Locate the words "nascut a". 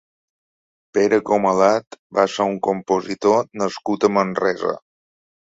3.65-4.13